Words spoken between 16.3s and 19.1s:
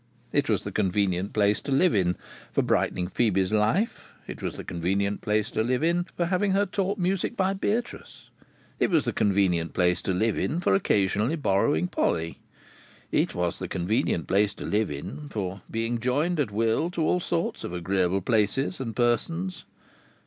at will to all sorts of agreeable places and